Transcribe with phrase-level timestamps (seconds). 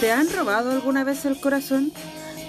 [0.00, 1.90] ¿Te han robado alguna vez el corazón?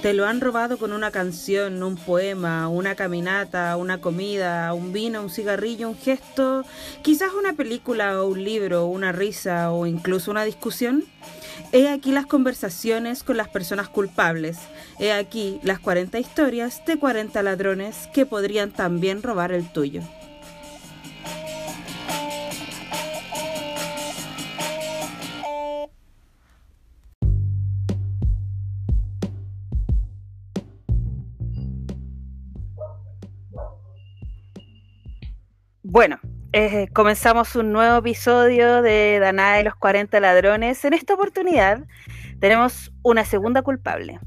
[0.02, 5.22] ¿Te lo han robado con una canción, un poema, una caminata, una comida, un vino,
[5.22, 6.66] un cigarrillo, un gesto,
[7.04, 11.06] quizás una película o un libro, una risa o incluso una discusión?
[11.72, 14.58] He aquí las conversaciones con las personas culpables.
[15.00, 20.02] He aquí las 40 historias de 40 ladrones que podrían también robar el tuyo.
[35.98, 36.20] Bueno,
[36.54, 40.86] eh, comenzamos un nuevo episodio de Danae y los 40 ladrones.
[40.86, 41.88] En esta oportunidad
[42.40, 44.20] tenemos una segunda culpable.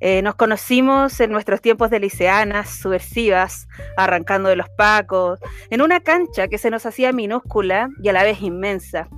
[0.00, 5.38] Eh, nos conocimos en nuestros tiempos de liceanas, subversivas, arrancando de los pacos,
[5.68, 9.10] en una cancha que se nos hacía minúscula y a la vez inmensa.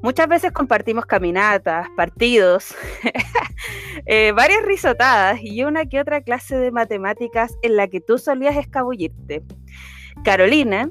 [0.00, 2.72] Muchas veces compartimos caminatas, partidos,
[4.06, 8.56] eh, varias risotadas y una que otra clase de matemáticas en la que tú solías
[8.56, 9.42] escabullirte.
[10.22, 10.88] Carolina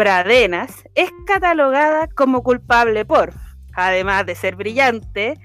[0.00, 3.34] Pradenas es catalogada como culpable por,
[3.74, 5.38] además de ser brillante,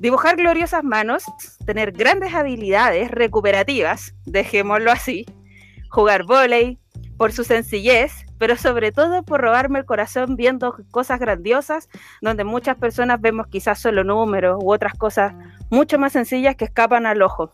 [0.00, 1.24] dibujar gloriosas manos,
[1.66, 5.26] tener grandes habilidades recuperativas, dejémoslo así,
[5.90, 6.78] jugar volei,
[7.18, 11.90] por su sencillez, pero sobre todo por robarme el corazón viendo cosas grandiosas,
[12.22, 15.34] donde muchas personas vemos quizás solo números u otras cosas
[15.68, 17.52] mucho más sencillas que escapan al ojo.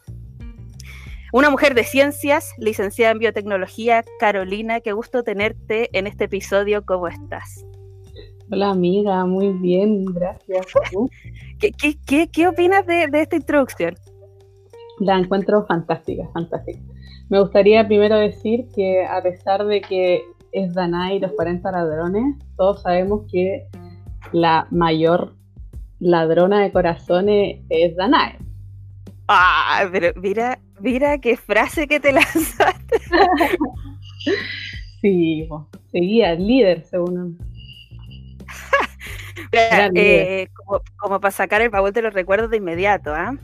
[1.31, 6.87] Una mujer de ciencias, licenciada en biotecnología, Carolina, qué gusto tenerte en este episodio.
[6.87, 7.67] ¿Cómo estás?
[8.51, 10.67] Hola amiga, muy bien, gracias.
[11.59, 13.95] ¿Qué, opinas de, esta introducción?
[15.01, 16.81] La encuentro fantástica, fantástica.
[17.29, 22.37] Me gustaría primero decir que a pesar de que es Danae y los 40 ladrones,
[22.57, 23.69] todos sabemos que
[24.33, 25.35] la mayor
[26.01, 28.39] ladrona de corazones es Danae.
[29.29, 33.01] Ah, pero mira, mira qué frase que te lanzaste.
[35.01, 35.49] sí,
[35.91, 37.39] seguía líder según
[39.95, 40.49] eh,
[40.99, 43.35] como, para sacar el baúl de los recuerdos de inmediato, ¿ah?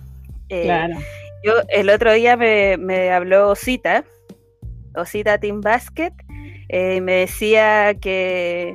[0.48, 0.96] Eh, claro.
[1.42, 4.04] Yo el otro día me, habló Osita,
[4.94, 6.12] Osita Team Basket,
[6.68, 8.74] eh, y me decía que,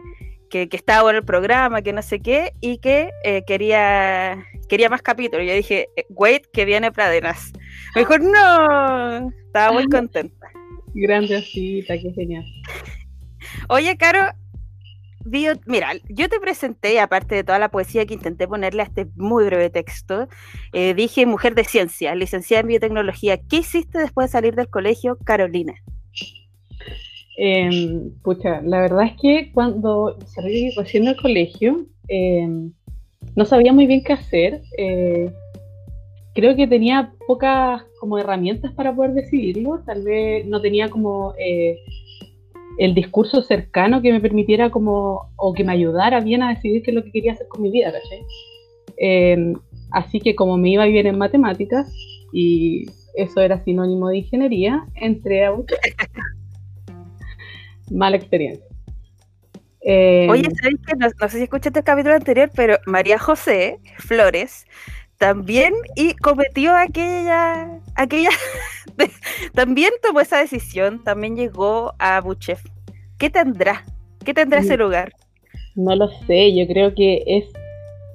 [0.49, 3.11] que, estaba bueno el programa, que no sé qué, y que
[3.47, 5.45] quería quería más capítulos.
[5.45, 7.51] Yo dije, wait, que viene Pradenas.
[7.95, 9.29] Mejor no.
[9.47, 10.47] Estaba muy contenta.
[10.93, 12.45] Grande cita, qué genial.
[13.69, 14.21] Oye, Caro,
[15.65, 19.45] mira, yo te presenté, aparte de toda la poesía que intenté ponerle a este muy
[19.45, 20.27] breve texto,
[20.73, 23.37] eh, dije mujer de ciencia, licenciada en biotecnología.
[23.37, 25.73] ¿Qué hiciste después de salir del colegio, Carolina?
[27.37, 32.47] Em, pucha, la verdad es que cuando salí recién del colegio, eh,
[33.35, 34.61] no sabía muy bien qué hacer.
[36.35, 39.81] Creo que tenía pocas como herramientas para poder decidirlo.
[39.85, 41.77] Tal vez no tenía como eh,
[42.79, 46.91] el discurso cercano que me permitiera como, o que me ayudara bien a decidir qué
[46.91, 47.91] es lo que quería hacer con mi vida,
[48.97, 49.53] em,
[49.91, 51.93] así que como me iba bien en matemáticas
[52.31, 52.85] y
[53.15, 55.77] eso era sinónimo de ingeniería, entré a buscar.
[57.91, 58.65] Mala experiencia.
[59.81, 60.95] Oye, em, ¿sabes qué?
[60.95, 64.65] No, sé si escuchaste el capítulo anterior, pero María José Flores
[65.19, 68.29] también y cometió aquella, aquella,
[69.53, 72.63] también tomó esa decisión, también llegó a Buchef.
[73.17, 73.83] ¿Qué tendrá?
[74.23, 75.11] ¿Qué tendrá ese lugar?
[75.75, 77.45] No lo sé, yo creo que es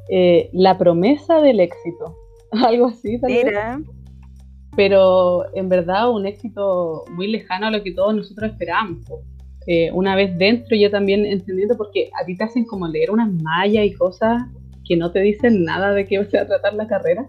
[0.09, 2.17] eh, la promesa del éxito,
[2.53, 3.19] algo así.
[3.23, 3.81] Mira.
[4.75, 9.05] Pero en verdad un éxito muy lejano a lo que todos nosotros esperamos.
[9.67, 13.31] Eh, una vez dentro yo también entendiendo, porque a ti te hacen como leer unas
[13.31, 14.43] mallas y cosas
[14.87, 17.29] que no te dicen nada de qué va a tratar la carrera.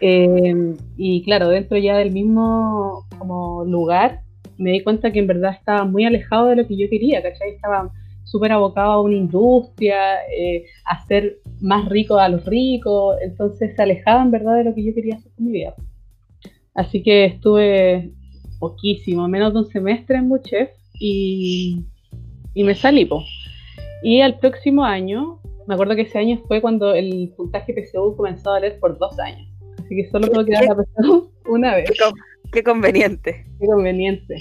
[0.00, 4.20] Eh, y claro, dentro ya del mismo como lugar,
[4.58, 7.50] me di cuenta que en verdad estaba muy alejado de lo que yo quería, ¿cachai?
[7.50, 7.90] Estaba
[8.24, 13.82] súper abocado a una industria, eh, a hacer más rico a los ricos, entonces se
[13.82, 15.74] alejaba en verdad de lo que yo quería hacer con mi vida.
[16.74, 18.12] Así que estuve
[18.58, 21.84] poquísimo, menos de un semestre en Buchef, y,
[22.54, 23.08] me salí.
[24.02, 28.50] Y al próximo año, me acuerdo que ese año fue cuando el puntaje PSU comenzó
[28.50, 29.48] a valer por dos años.
[29.78, 31.90] Así que solo puedo quedar la PSU una vez.
[32.52, 33.44] Qué, conveniente.
[33.60, 34.36] Qué conveniente.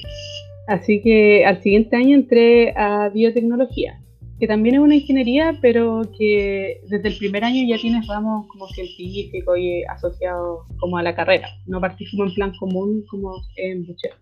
[0.67, 4.01] Así que al siguiente año entré a biotecnología,
[4.39, 8.67] que también es una ingeniería, pero que desde el primer año ya tienes ramos como
[8.67, 11.49] científico y asociado como a la carrera.
[11.65, 14.15] No participo en plan común como en buchero.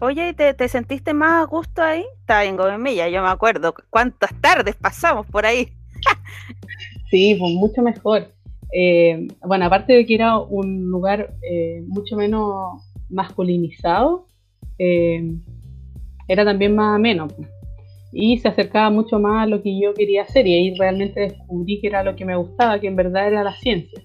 [0.00, 2.04] Oye, ¿te, ¿te, sentiste más a gusto ahí?
[2.20, 3.74] Estaba en Gómez yo me acuerdo.
[3.90, 5.68] ¿Cuántas tardes pasamos por ahí?
[7.10, 8.32] sí, pues mucho mejor.
[8.72, 14.26] eh, bueno, aparte de que era un lugar eh, mucho menos masculinizado,
[14.78, 17.28] era también más ameno
[18.14, 21.80] y se acercaba mucho más a lo que yo quería hacer y ahí realmente descubrí
[21.80, 24.00] que era lo que me gustaba, que en verdad era la ciencia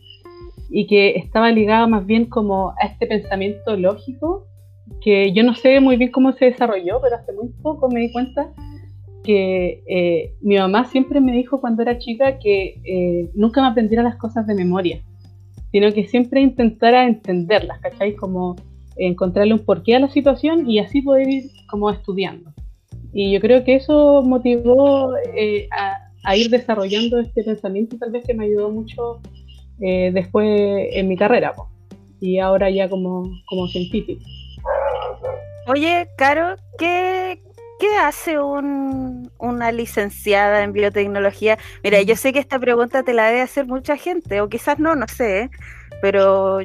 [0.72, 4.48] y que estaba ligada más bien como a este pensamiento lógico
[5.02, 8.12] que yo no sé muy bien cómo se desarrolló, pero hace muy poco me di
[8.12, 8.52] cuenta
[9.24, 14.04] que eh, mi mamá siempre me dijo cuando era chica que eh, nunca me aprendiera
[14.04, 15.02] las cosas de memoria,
[15.72, 18.16] sino que siempre intentara entenderlas, ¿cachai?
[18.16, 18.56] Como
[18.98, 22.52] encontrarle un porqué a la situación y así poder ir como estudiando.
[23.14, 28.34] Y yo creo que eso motivó eh, a, ir desarrollando este pensamiento, tal vez que
[28.34, 29.22] me ayudó mucho
[29.80, 31.54] después en mi carrera,
[32.20, 34.22] y ahora ya como, como científico.
[35.70, 37.44] Oye, Caro, ¿qué,
[37.80, 41.60] ¿Qué hace una licenciada en biotecnología?
[41.84, 44.96] Mira, yo sé que esta pregunta te la debe hacer mucha gente, o quizás no,
[44.96, 45.52] no sé,
[46.02, 46.58] pero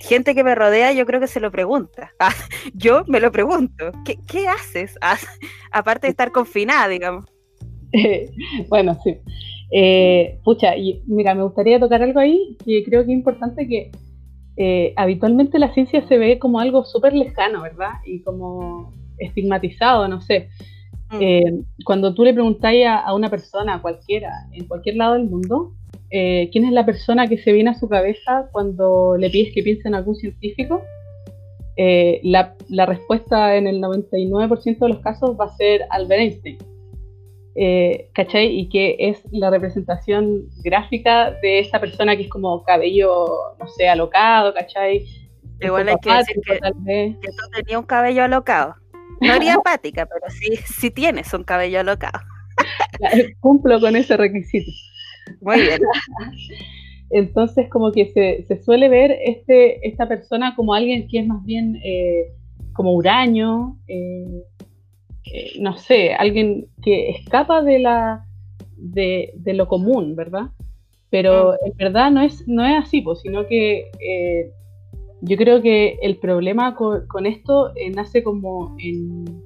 [0.00, 2.12] gente que me rodea yo creo que se lo pregunta.
[2.20, 2.32] Ah,
[2.74, 4.96] yo me lo pregunto, ¿qué, haces?
[5.00, 5.18] Ah,
[5.72, 7.26] aparte de estar confinada, digamos.
[8.68, 9.16] bueno, sí.
[9.72, 13.90] Eh, pucha, y mira, me gustaría tocar algo ahí que creo que es importante que
[14.60, 17.92] eh, habitualmente la ciencia se ve como algo súper lejano, ¿verdad?
[18.04, 20.48] Y como estigmatizado, no sé.
[21.10, 21.18] Mm.
[21.20, 25.74] Eh, cuando tú le preguntáis a, una persona, cualquiera, en cualquier lado del mundo,
[26.10, 29.62] eh, quién es la persona que se viene a su cabeza cuando le pides que
[29.62, 30.82] piense en algún científico,
[31.76, 36.58] eh, la, la, respuesta en el 99% de los casos va a ser Albert Einstein.
[38.14, 38.46] ¿Cachai?
[38.58, 43.26] Y que es la representación gráfica de esta persona que es como cabello,
[43.58, 45.06] no sé, alocado, ¿cachai?
[45.60, 48.76] Igual hay que decir que, que tú tenías un cabello alocado.
[49.20, 52.20] No haría apática, pero sí, sí tienes un cabello alocado.
[53.40, 54.70] Cumplo con ese requisito.
[55.40, 55.80] Muy bien.
[57.10, 58.10] Entonces, como que
[58.46, 62.32] se, suele ver este, esta persona como alguien que es más bien eh,
[62.74, 64.44] como huraño, eh,
[65.32, 68.24] eh, no sé, alguien que escapa de, la,
[68.76, 70.48] de, lo común, ¿verdad?
[71.10, 71.66] Pero mm.
[71.66, 73.90] en verdad no es, no es así, pues, sino que
[75.20, 78.76] yo creo que el problema con, esto eh, nace como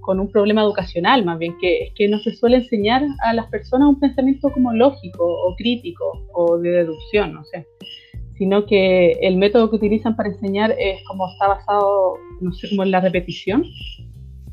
[0.01, 3.47] con un problema educacional, más bien, que es que no se suele enseñar a las
[3.47, 7.67] personas un pensamiento como lógico o crítico o de deducción, no sé,
[8.37, 12.83] sino que el método que utilizan para enseñar es como está basado, no sé, como
[12.83, 13.65] en la repetición,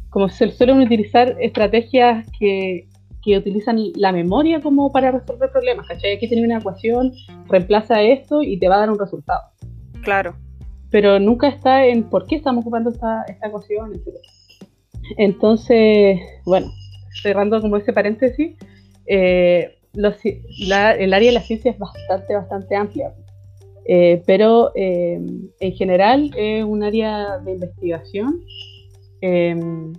[0.10, 2.88] como se suelen utilizar estrategias que,
[3.24, 6.16] que utilizan la memoria como para resolver problemas, ¿cachai?
[6.16, 7.12] Aquí tiene una ecuación,
[7.48, 9.42] reemplaza esto y te va a dar un resultado.
[10.02, 10.36] Claro
[10.90, 14.16] pero nunca está en por qué estamos ocupando esta, esta ecuación, etc.
[15.18, 16.72] Entonces, bueno,
[17.22, 18.56] cerrando como ese paréntesis,
[19.06, 23.14] eh, el área de la ciencia es bastante, bastante amplia,
[23.86, 25.20] eh, pero eh,
[25.60, 28.44] en general es un área de investigación
[29.20, 29.94] que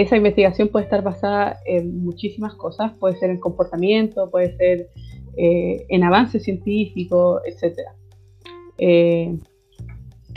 [0.00, 4.88] esa investigación puede estar basada en muchísimas cosas, puede ser en comportamiento, puede ser
[5.36, 7.92] en avance científico, etcétera.
[8.78, 9.36] Eh,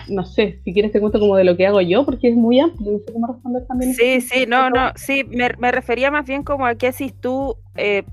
[0.08, 2.60] no sé, si quieres te cuento como de lo que hago yo, porque es muy
[2.60, 3.94] amplio, no sé cómo responder también.
[3.94, 8.04] Sí, sí, no, no, sí, me, refería más bien como a qué haces tú, eh,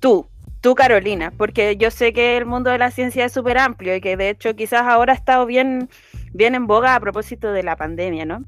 [0.00, 0.26] tú,
[0.60, 4.00] tú Carolina, porque yo sé que el mundo de la ciencia es súper amplio y
[4.00, 5.88] que de hecho quizás ahora ha estado bien,
[6.32, 8.44] bien en boga a propósito de la pandemia, ¿no?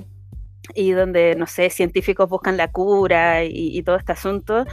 [0.74, 4.64] y donde, no sé, científicos buscan la cura y, todo este asunto.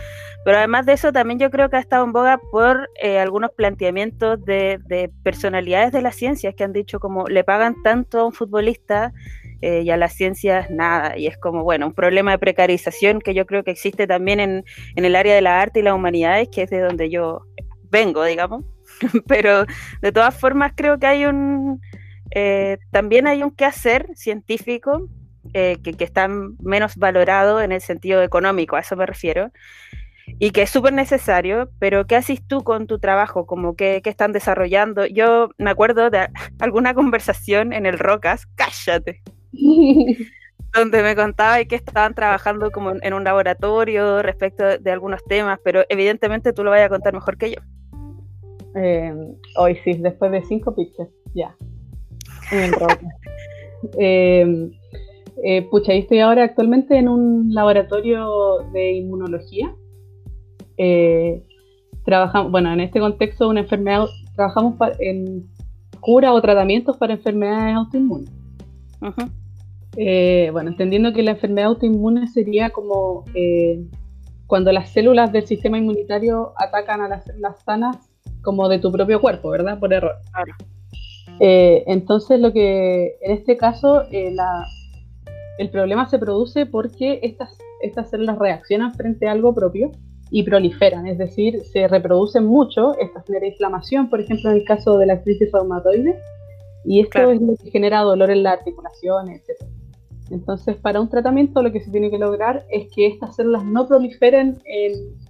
[0.45, 3.51] Pero además de eso, también yo creo que ha estado en boga por eh, algunos
[3.51, 8.33] planteamientos de, personalidades de las ciencias que han dicho como le pagan tanto a un
[8.33, 9.13] futbolista
[9.61, 11.17] eh, y a las ciencias nada.
[11.17, 14.63] Y es como, bueno, un problema de precarización que yo creo que existe también en,
[14.95, 17.41] en el área de la arte y las humanidades, que es de donde yo
[17.89, 18.63] vengo, digamos.
[19.27, 19.65] Pero
[20.01, 21.81] de todas formas creo que hay un...
[22.31, 25.07] Eh, también hay un quehacer científico
[25.53, 29.51] eh, que, que, están menos valorados en el sentido económico, a eso me refiero,
[30.39, 33.45] y que es súper necesario, pero ¿qué haces tú con tu trabajo?
[33.45, 35.05] Como que, están desarrollando.
[35.05, 36.27] Yo me acuerdo de
[36.59, 39.21] alguna conversación en el Rocas, cállate,
[40.73, 45.83] donde me contaba que estaban trabajando como en un laboratorio respecto de algunos temas, pero
[45.89, 47.61] evidentemente tú lo vas a contar mejor que yo.
[48.75, 49.13] Eh,
[49.57, 51.55] hoy sí, después de cinco pitches, ya.
[51.59, 51.80] El
[53.97, 54.71] eh,
[55.43, 59.75] eh, pucha, estoy ahora actualmente en un laboratorio de inmunología.
[60.77, 61.43] Eh,
[62.05, 64.05] trabajamos, bueno, en este contexto una enfermedad,
[64.35, 65.49] trabajamos en
[65.99, 68.31] cura o tratamientos para enfermedades autoinmunes.
[69.97, 73.25] Eh, bueno, entendiendo que la enfermedad autoinmune sería como
[74.47, 77.97] cuando las células del sistema inmunitario atacan a las células sanas
[78.41, 79.79] como de tu propio cuerpo, ¿verdad?
[79.79, 80.15] Por error.
[80.33, 80.53] Claro.
[81.43, 84.35] Eh, entonces, lo que en este caso, eh,
[85.57, 89.91] el problema se produce porque estas, estas células reaccionan frente a algo propio
[90.29, 94.99] y proliferan, es decir, se reproducen mucho, esto genera inflamación, por ejemplo, en el caso
[94.99, 96.15] de la crisis reumatoide,
[96.85, 99.67] y esto es lo que genera dolor en las articulaciones, etc.
[100.29, 103.87] Entonces, para un tratamiento lo que se tiene que lograr es que estas células no
[103.87, 104.59] proliferen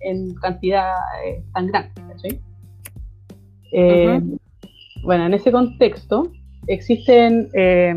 [0.01, 0.91] en, cantidad
[1.25, 2.41] eh, tan grande.
[3.71, 4.21] Eh,
[5.03, 6.31] bueno, en ese contexto
[6.67, 7.95] existen eh,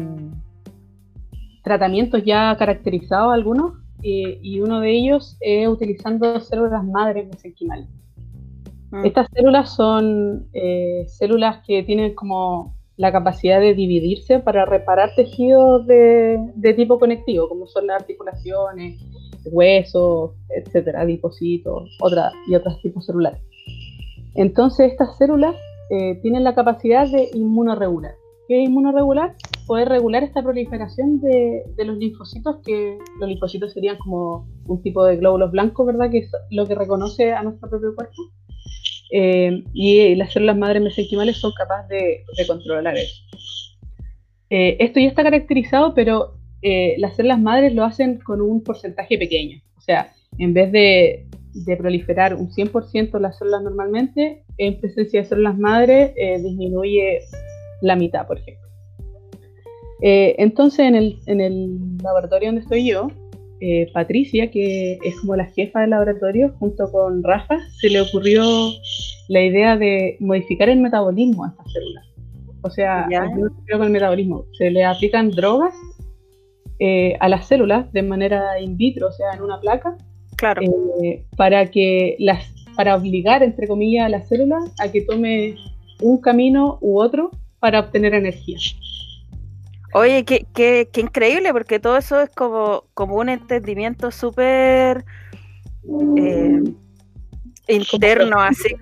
[1.63, 3.75] tratamientos ya caracterizados algunos
[4.07, 7.89] y uno de ellos es utilizando células madres mesenquimales.
[8.91, 9.07] Mm.
[9.07, 10.47] Estas células son
[11.07, 17.67] células que tienen como la capacidad de dividirse para reparar tejidos de, tipo conectivo, como
[17.67, 19.01] son las articulaciones,
[19.47, 23.41] huesos, etcétera, adipocitos otra, y otros tipos celulares.
[24.37, 25.57] Entonces, estas células
[25.95, 28.15] eh, tienen la capacidad de inmunoregular.
[28.49, 29.35] ¿Qué es inmunoregular?
[29.67, 35.05] Poder regular esta proliferación de, de, los linfocitos, que los linfocitos serían como un tipo
[35.05, 36.11] de glóbulos blancos, ¿verdad?
[36.11, 38.23] Que es lo que reconoce a nuestro propio cuerpo
[39.17, 43.23] eh, y las células madres mesenquimales son capaces de, controlar eso.
[44.51, 49.17] Eh, esto ya está caracterizado, pero eh, las células madres lo hacen con un porcentaje
[49.17, 49.61] pequeño.
[49.77, 51.27] O sea, en vez de,
[51.77, 57.21] proliferar un 100% las células normalmente, en presencia de células madres disminuye
[57.81, 58.69] la mitad, por ejemplo.
[60.01, 63.09] entonces, en el, en el laboratorio donde estoy yo,
[63.67, 68.45] eh, Patricia, que es como la jefa del laboratorio, junto con Rafa, se le ocurrió
[69.29, 72.05] la idea de modificar el metabolismo a estas células.
[72.61, 73.09] O sea,
[73.71, 74.45] con el metabolismo.
[74.59, 75.75] Se le aplican drogas
[76.79, 79.97] eh, a las células de manera in vitro, o sea, en una placa,
[80.53, 80.63] claro.
[81.03, 82.45] Eh, para que las,
[82.77, 85.57] para obligar, entre comillas, a las células a que tome
[86.03, 88.59] un camino u otro para obtener energía.
[89.95, 95.05] Oye, qué, qué, qué, increíble, porque todo eso es como, como un entendimiento súper
[95.85, 96.63] eh,
[97.69, 98.75] interno, así.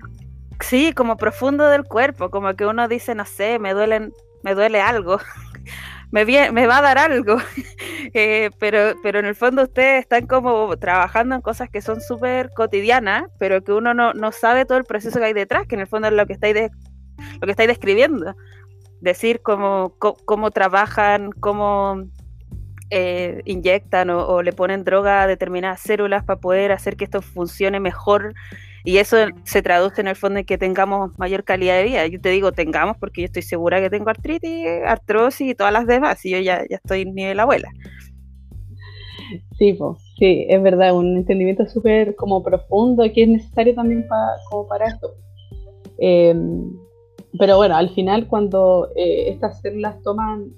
[0.59, 4.09] Sí, como profundo del cuerpo, como que uno dice, no sé, me duele,
[4.43, 5.19] me duele algo,
[6.13, 7.37] me, va a dar algo,
[8.13, 12.51] eh, pero, pero en el fondo ustedes están como trabajando en cosas que son súper
[12.55, 15.81] cotidianas, pero que uno no, no, sabe todo el proceso que hay detrás, que en
[15.81, 18.35] el fondo es lo que estáis, lo que estáis describiendo
[19.03, 22.05] decir cómo, cómo, trabajan, cómo
[22.89, 27.81] eh, inyectan o, le ponen droga a determinadas células para poder hacer que esto funcione
[27.81, 28.33] mejor.
[28.85, 32.07] Y eso se traduce en el fondo en que tengamos mayor calidad de vida.
[32.07, 35.87] Yo te digo tengamos porque yo estoy segura que tengo artritis, artrosis y todas las
[35.87, 36.25] demás.
[36.25, 37.69] Y yo ya, ya estoy nivel abuela.
[39.57, 39.77] Sí,
[40.19, 44.87] sí, es verdad, un entendimiento súper como profundo que es necesario también para, como para
[44.87, 45.15] esto.
[45.99, 46.69] Em,
[47.39, 50.51] pero bueno, al final cuando eh, estas células toman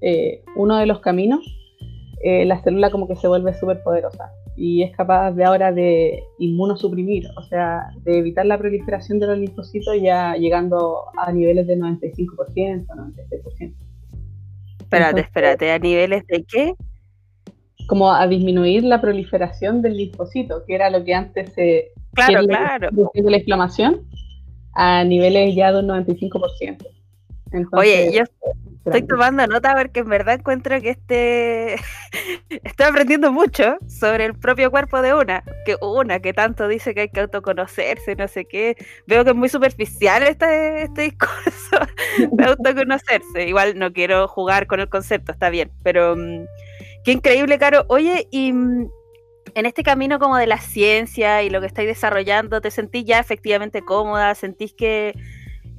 [0.00, 1.46] eh, uno de los caminos,
[2.24, 6.24] eh, la célula como que se vuelve súper poderosa y es capaz de ahora de
[6.38, 11.78] inmunosuprimir, o sea, de evitar la proliferación de los linfocitos ya llegando a niveles de
[11.78, 13.74] 95%, 96%.
[14.80, 16.74] Espérate, espérate, ¿a niveles de qué?
[17.86, 21.92] Como a disminuir la proliferación del linfocito, que era lo que antes se...
[22.14, 22.88] Claro, claro.
[23.14, 24.08] La inflamación
[24.74, 26.84] a niveles ya de un 95%.
[27.72, 28.24] Oye, yo
[28.88, 31.74] estoy tomando nota porque en verdad encuentro que este
[32.48, 37.02] estoy aprendiendo mucho sobre el propio cuerpo de una, que una que tanto dice que
[37.02, 38.76] hay que autoconocerse, no sé qué.
[39.06, 41.78] Veo que es muy superficial este, este discurso
[42.32, 43.46] de autoconocerse.
[43.46, 46.44] Igual no quiero jugar con el concepto, está bien, pero mm,
[47.04, 47.84] qué increíble, Caro.
[47.88, 48.90] Oye, y mm,
[49.54, 53.18] en este camino como de la ciencia y lo que estáis desarrollando, ¿te sentís ya
[53.18, 54.34] efectivamente cómoda?
[54.34, 55.14] ¿Sentís que...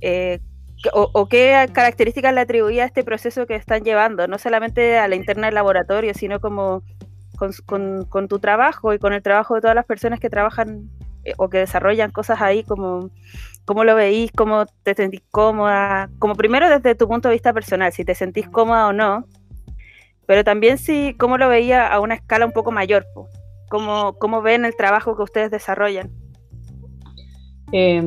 [0.02, 0.40] Eh,
[0.94, 4.28] o, qué características le atribuía a este proceso que están llevando?
[4.28, 6.84] No solamente a la interna del laboratorio, sino como
[7.66, 10.90] con, tu trabajo y con el trabajo de todas las personas que trabajan
[11.24, 13.10] eh, o que desarrollan cosas ahí, como
[13.66, 17.92] cómo lo veís, cómo te sentís cómoda, como primero desde tu punto de vista personal,
[17.92, 19.26] si te sentís cómoda o no,
[20.26, 23.06] pero también si cómo lo veía a una escala un poco mayor.
[23.70, 26.10] ¿Cómo, cómo ven el trabajo que ustedes desarrollan?
[27.72, 28.02] Eh,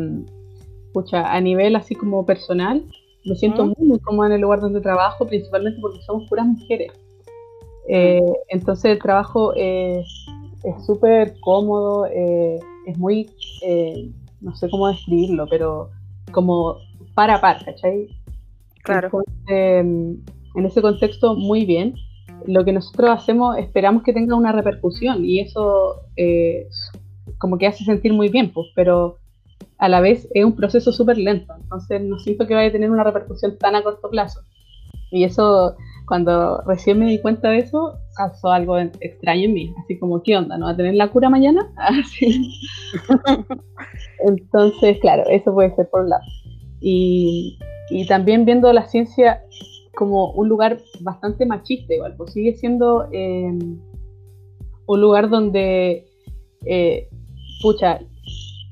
[1.12, 2.84] a nivel así como personal,
[3.24, 6.92] me siento muy, cómoda en el lugar donde trabajo, principalmente porque somos puras mujeres.
[7.88, 10.06] Eh, entonces el trabajo es
[10.86, 13.30] súper cómodo, eh, es muy,
[13.62, 15.90] eh, no sé cómo describirlo, pero
[16.32, 16.76] como
[17.14, 18.08] para par, ¿cachai?
[18.82, 19.10] Claro.
[19.46, 20.24] en
[20.56, 21.94] ese contexto, muy bien
[22.46, 26.68] lo que nosotros hacemos esperamos que tenga una repercusión y eso eh,
[27.38, 29.18] como que hace sentir muy bien, pues, pero
[29.82, 32.88] a la vez es un proceso súper lento, entonces no siento que vaya a tener
[32.88, 34.38] una repercusión tan a corto plazo.
[35.10, 35.74] Y eso,
[36.06, 40.36] cuando recién me di cuenta de eso, pasó algo extraño en mí, así como, ¿qué
[40.36, 40.56] onda?
[40.56, 41.68] ¿No va a tener la cura mañana?
[41.76, 42.48] Así.
[44.24, 46.22] entonces, claro, eso puede ser por un lado.
[46.80, 47.58] Y,
[47.90, 49.42] y también viendo la ciencia
[49.96, 53.58] como un lugar bastante machista igual, pues sigue siendo eh,
[54.86, 56.06] un lugar donde,
[56.66, 57.08] eh,
[57.60, 57.98] pucha,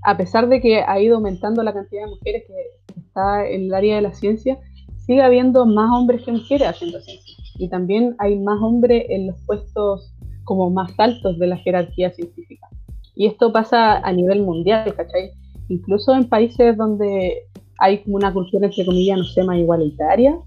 [0.02, 3.74] a pesar de que ha ido aumentando la cantidad de mujeres que está en el
[3.74, 4.58] área de la ciencia,
[4.96, 7.34] sigue habiendo más hombres que mujeres haciendo ciencia.
[7.58, 10.14] Y también hay más hombres en los puestos
[10.44, 12.66] como más altos de la jerarquía científica.
[13.14, 15.32] Y esto pasa a nivel mundial, ¿cachai?
[15.68, 17.46] Incluso en países donde
[17.78, 20.38] hay como una cultura, entre comillas, no sé, más igualitaria,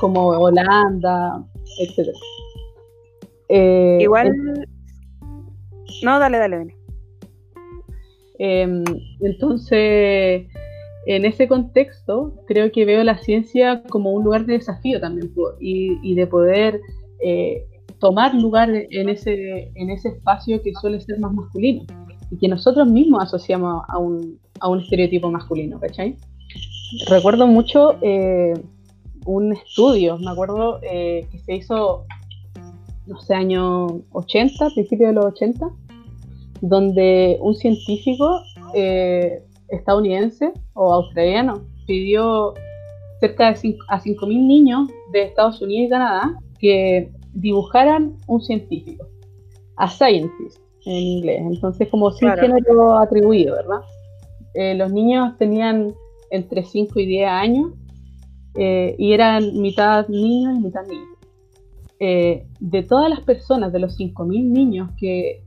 [0.00, 1.42] como Holanda,
[1.78, 2.08] etc.
[3.48, 4.32] Eh, Igual...
[6.02, 6.79] no, dale, dale, dale.
[8.42, 8.82] Em,
[9.20, 10.46] entonces,
[11.04, 15.30] en ese contexto, creo que veo la ciencia como un lugar de desafío también
[15.60, 16.80] y, de poder
[17.22, 17.66] eh,
[17.98, 21.84] tomar lugar en ese, en ese espacio que suele ser más masculino
[22.30, 26.16] y que nosotros mismos asociamos a un, a un estereotipo masculino, ¿cachai?
[27.10, 28.54] Recuerdo mucho eh,
[29.26, 32.06] un estudio, me acuerdo eh, que se hizo,
[33.06, 35.70] no sé, año 80, principio de los 80,
[36.60, 38.42] donde un científico
[38.74, 42.54] eh, estadounidense o australiano pidió
[43.20, 49.06] cerca de a 5.000 niños de Estados Unidos y Canadá que dibujaran un científico,
[49.76, 53.80] a scientist en inglés, entonces como sin género atribuido, ¿verdad?
[54.54, 55.94] Eh, los niños tenían
[56.30, 57.72] entre 5 y 10 años
[58.56, 61.06] eh, y eran mitad niños y mitad niños.
[62.60, 65.42] de todas las personas, de los 5.000 niños que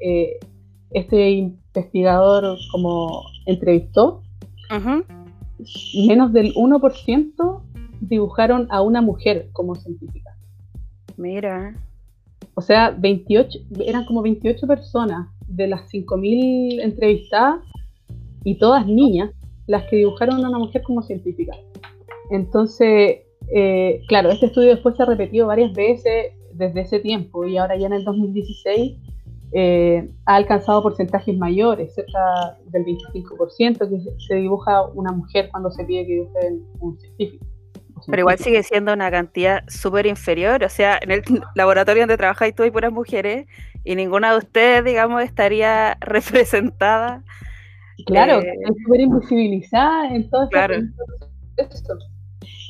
[0.94, 4.22] este investigador como entrevistó,
[6.08, 7.62] menos del 1%
[8.02, 10.36] dibujaron a una mujer como científica.
[11.18, 11.76] Mira.
[12.56, 17.62] O sea, 28, eran como 28 personas de las 5.000 entrevistadas
[18.44, 19.32] y todas niñas
[19.68, 21.56] las que dibujaron a una mujer como científica.
[22.30, 23.22] Entonces,
[23.54, 27.76] eh, claro, este estudio después se ha repetido varias veces desde ese tiempo y ahora
[27.78, 28.98] ya en el 2016
[29.56, 35.86] eh, ha alcanzado porcentajes mayores, cerca del 25%, que se dibuja una mujer cuando se
[35.86, 36.40] pide que dibuje
[36.80, 37.46] un científico.
[38.08, 41.24] Pero igual sigue siendo una cantidad súper inferior, o sea, en el
[41.56, 43.48] laboratorio donde trabajáis tú hay puras mujeres
[43.84, 47.24] y ninguna de ustedes, digamos, estaría representada.
[48.08, 50.76] Claro, eh, es súper invisibilizada en todo claro.
[51.58, 51.94] esto.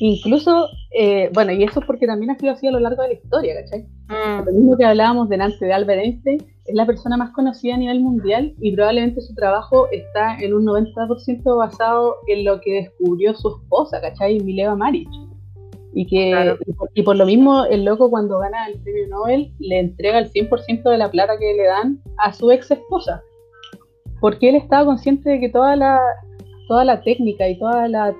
[0.06, 3.08] Incluso, eh, bueno, y eso es porque también ha sido así a lo largo de
[3.08, 3.86] la historia, ¿cachai?
[4.08, 4.44] Mm.
[4.44, 8.00] Lo mismo que hablábamos delante de Albert Einstein, es la persona más conocida a nivel
[8.00, 13.48] mundial y probablemente su trabajo está en un 90% basado en lo que descubrió su
[13.48, 14.40] esposa, ¿cachai?
[14.40, 15.08] Mileva Maric.
[15.94, 16.54] Y que
[16.92, 20.82] y por, lo mismo el loco cuando gana el premio Nobel le entrega el 100%
[20.82, 23.22] de la plata que le dan a su ex esposa.
[24.20, 25.98] Porque él estaba consciente de que toda la,
[26.68, 28.14] toda la técnica y todas la,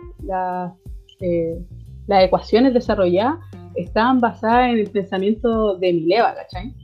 [1.21, 1.59] eh,
[2.07, 3.37] las ecuaciones desarrolladas
[3.75, 6.75] estaban basadas en el pensamiento de Mileva, ¿cachai?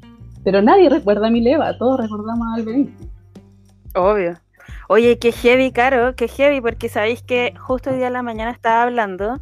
[0.45, 2.91] Pero nadie recuerda a Mileva, todos recordamos a Albert
[3.95, 4.35] Obvio.
[4.89, 8.51] Oye, qué heavy, Caro, qué heavy, porque sabéis que justo hoy día en la mañana
[8.51, 9.41] estaba hablando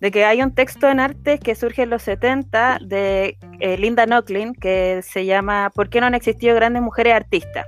[0.00, 4.06] de que hay un texto en arte que surge en los 70 de eh, Linda
[4.06, 7.66] Nochlin que se llama ¿Por qué no han existido grandes mujeres artistas?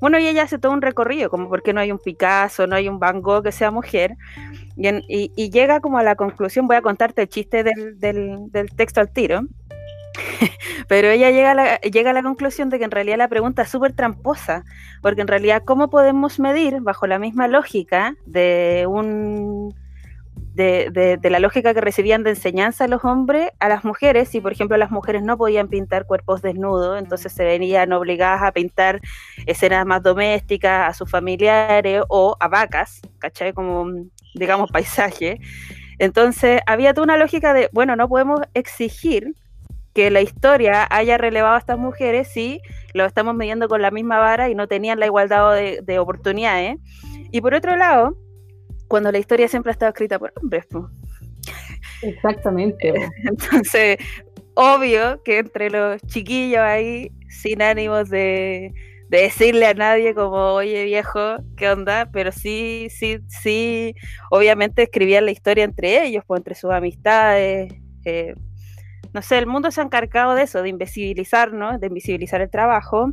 [0.00, 2.76] Bueno, y ella hace todo un recorrido, como por qué no hay un Picasso, no
[2.76, 4.16] hay un Van Gogh que sea mujer,
[4.76, 9.10] y, llega como a la conclusión, voy a contarte el chiste del, del texto al
[9.10, 9.42] tiro,
[10.88, 13.62] Pero ella llega a, la, llega a la conclusión de que en realidad la pregunta
[13.62, 14.64] es súper tramposa,
[15.02, 19.74] porque en realidad, ¿cómo podemos medir bajo la misma lógica de un
[20.58, 24.76] de, la lógica que recibían de enseñanza los hombres a las mujeres, si por ejemplo
[24.76, 29.00] las mujeres no podían pintar cuerpos desnudos, entonces se venían obligadas a pintar
[29.46, 33.52] escenas más domésticas a sus familiares o a vacas, ¿cachai?
[33.52, 33.86] Como,
[34.34, 35.38] digamos, paisaje.
[35.98, 39.34] Entonces había toda una lógica de, bueno, no podemos exigir
[39.94, 42.60] que la historia haya relevado a estas mujeres si
[42.94, 46.78] lo estamos midiendo con la misma vara y no tenían la igualdad de, oportunidades.
[47.30, 48.16] Y por otro lado,
[48.88, 50.66] cuando la historia siempre ha estado escrita por hombres.
[52.02, 52.92] Exactamente.
[53.24, 53.98] Entonces,
[54.54, 58.72] obvio que entre los chiquillos ahí, sin ánimos de,
[59.08, 62.10] decirle a nadie como, oye viejo, ¿qué onda?
[62.12, 63.94] Pero sí, sí, sí,
[64.30, 67.72] obviamente escribían la historia entre ellos, pues entre sus amistades,
[68.04, 68.34] eh,
[69.14, 71.78] no sé, el mundo se ha encargado de eso, de invisibilizar, ¿no?
[71.78, 73.12] De invisibilizar el trabajo.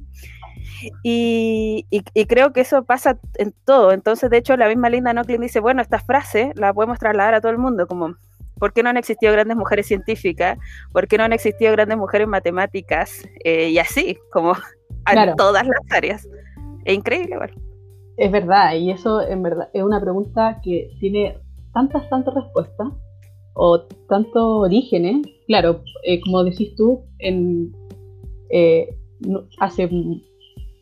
[1.03, 1.85] Y,
[2.27, 3.91] creo que eso pasa en todo.
[3.91, 7.41] Entonces, de hecho, la misma Linda Nochlin dice, bueno, esta frase la podemos trasladar a
[7.41, 8.15] todo el mundo, como,
[8.59, 10.57] ¿por qué no han existido grandes mujeres científicas?
[10.91, 13.23] ¿Por qué no han existido grandes mujeres matemáticas?
[13.43, 14.53] Eh, y así, como
[15.11, 16.27] en todas las áreas.
[16.85, 17.53] Es increíble, ¿vale?
[18.17, 21.37] Es verdad, y eso en verdad es una pregunta que tiene
[21.73, 22.87] tantas, tantas respuestas
[23.55, 25.27] o tantos orígenes.
[25.47, 27.73] Claro, eh, como decís tú, en,
[28.49, 28.95] eh,
[29.59, 29.89] hace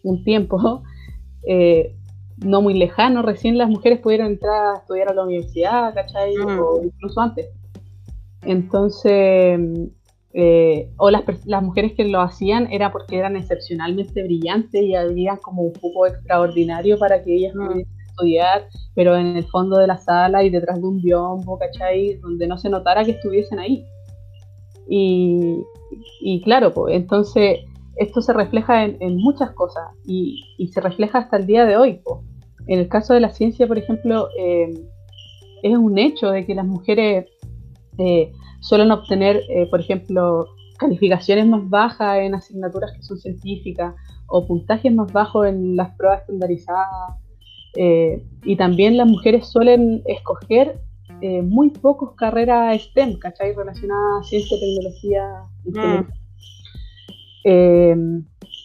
[0.03, 0.83] un tiempo,
[1.47, 1.95] eh,
[2.37, 6.35] no muy lejano, recién las mujeres pudieron entrar a estudiar a la universidad, ¿cachai?
[6.35, 6.59] Mm.
[6.59, 7.49] O incluso antes.
[8.41, 9.59] Entonces,
[10.33, 15.37] eh, o las, las, mujeres que lo hacían era porque eran excepcionalmente brillantes y había
[15.37, 17.65] como un poco extraordinario para que ellas mm.
[17.67, 22.15] pudiesen estudiar, pero en el fondo de la sala y detrás de un biombo, ¿cachai?
[22.15, 23.85] Donde no se notara que estuviesen ahí.
[24.89, 25.63] Y,
[26.19, 27.59] y claro, pues entonces
[27.95, 32.01] esto se refleja en, muchas cosas y, se refleja hasta el día de hoy.
[32.67, 34.73] En el caso de la ciencia, por ejemplo, eh,
[35.61, 37.27] es un hecho de que las mujeres
[37.97, 40.47] eh, suelen obtener, eh, por ejemplo,
[40.79, 43.93] calificaciones más bajas en asignaturas que son científicas
[44.27, 47.17] o puntajes más bajos en las pruebas estandarizadas.
[47.75, 50.79] y también las mujeres suelen escoger
[51.43, 53.53] muy pocas carreras STEM, ¿cachai?
[53.53, 55.23] Relacionadas a ciencia, tecnología,
[55.65, 56.22] mm.
[57.43, 57.95] Eh,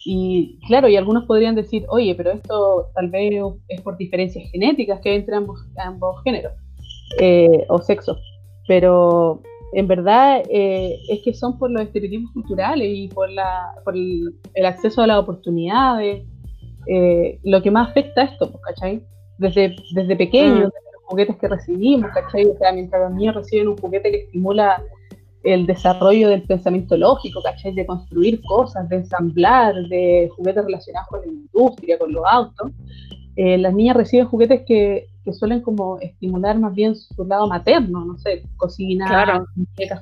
[0.05, 3.33] y claro, y algunos podrían decir, oye, pero esto tal vez
[3.67, 6.53] es por diferencias genéticas que hay entre ambos, ambos géneros
[7.19, 8.17] eh, o sexos.
[8.67, 9.41] Pero
[9.73, 14.33] en verdad eh, es que son por los estereotipos culturales y por, la, por el,
[14.65, 16.25] acceso a las oportunidades
[17.43, 19.03] lo que más afecta a esto, pues, ¿cachai?
[19.37, 20.63] Desde, desde pequeños, mm.
[20.63, 22.45] desde los juguetes que recibimos, ¿cachai?
[22.47, 24.81] O sea, mientras los niños reciben un juguete que estimula
[25.43, 27.73] el desarrollo del pensamiento lógico, ¿cachai?
[27.73, 32.71] De construir cosas, de ensamblar, de juguetes relacionados con la industria, con los autos.
[33.35, 38.17] Eh, las niñas reciben juguetes que, suelen como estimular más bien su lado materno, no
[38.17, 39.45] sé, cocina, claro.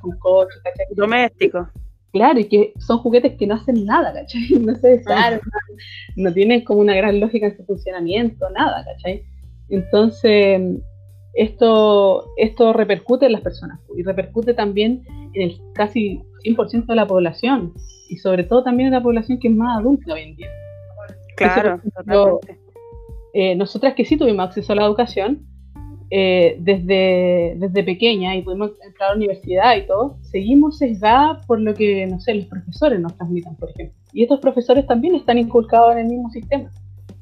[0.01, 0.85] con coches, ¿cachai?
[0.95, 1.67] Doméstico.
[2.13, 4.47] Claro, y que son juguetes que no hacen nada, ¿cachai?
[4.61, 5.41] No se desarman,
[6.15, 9.25] no tienen como una gran lógica en su funcionamiento, nada, ¿cachai?
[9.69, 10.61] Entonces,
[11.33, 17.07] esto, esto repercute en las personas y repercute también en el casi 100% de la
[17.07, 17.73] población
[18.09, 20.47] y sobre todo también en la población que es más adulta hoy en día.
[21.35, 21.79] Claro,
[23.33, 25.45] eh, nosotras que sí tuvimos acceso a la educación
[26.09, 31.59] eh, desde, desde pequeña y pudimos entrar a la universidad y todo, seguimos sesgadas por
[31.59, 33.95] lo que, no sé, los profesores nos transmitan, por ejemplo.
[34.13, 36.71] Y estos profesores también están inculcados en el mismo sistema.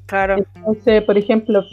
[0.06, 0.36] Claro.
[0.54, 1.64] Entonces, por ejemplo,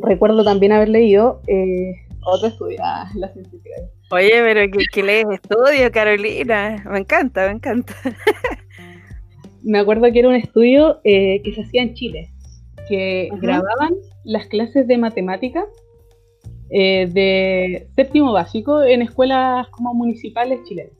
[0.00, 1.92] recuerdo también haber leído eh,
[2.24, 3.70] otro estudio, ah, la científica.
[4.10, 4.60] Oye, pero
[4.92, 6.84] ¿qué, lees estudio, Carolina?
[6.90, 7.94] Me encanta, me encanta.
[9.62, 12.30] me acuerdo que era un estudio eh, que se hacía en Chile,
[12.88, 15.64] que grababan las clases de matemática
[16.70, 20.92] eh, de séptimo básico en escuelas como municipales chilenas.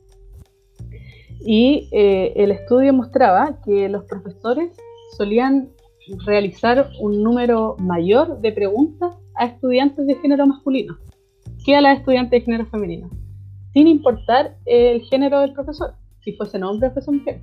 [1.45, 4.71] Y el estudio mostraba que los profesores
[5.17, 5.72] solían
[6.25, 10.97] realizar un número mayor de preguntas a estudiantes de género masculino
[11.63, 13.09] que a las estudiantes de género femenino,
[13.73, 17.41] sin importar el género del profesor, si fuese hombre o fuese mujer.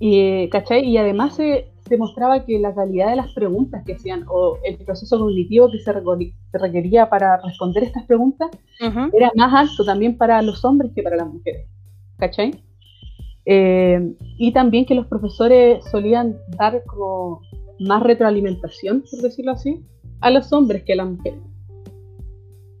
[0.00, 0.84] Y, ¿cachai?
[0.84, 4.76] y además se, se, mostraba que la calidad de las preguntas que hacían o el
[4.78, 5.92] proceso cognitivo que se,
[6.58, 8.50] requería para responder estas preguntas
[9.12, 11.68] era más alto también para los hombres que para las mujeres.
[12.18, 12.63] ¿Cachai?
[13.46, 17.42] Eh, y también que los profesores solían dar como
[17.78, 19.84] más retroalimentación, por decirlo así,
[20.20, 21.40] a los hombres que a las mujeres.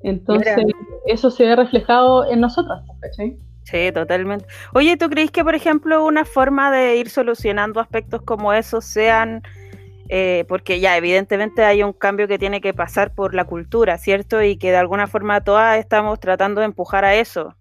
[0.02, 0.56] Entonces,
[1.06, 3.38] eso se ve reflejado en nosotras, ¿cachai?
[3.62, 4.44] Sí, totalmente.
[4.74, 9.42] Oye, ¿tú crees que, por ejemplo, una forma de ir solucionando aspectos como esos sean,
[10.10, 14.42] eh, porque ya evidentemente hay un cambio que tiene que pasar por la cultura, ¿cierto?
[14.42, 17.54] Y que de alguna forma todas estamos tratando de empujar a eso,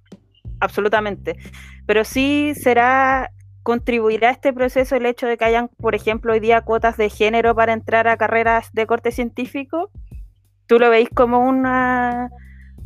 [0.60, 1.38] absolutamente
[1.86, 3.32] pero sí será
[3.64, 7.10] contribuirá a este proceso el hecho de que hayan, por ejemplo, hoy día cuotas de
[7.10, 9.90] género para entrar a carreras de corte científico.
[10.68, 12.30] ¿Tú lo veis como una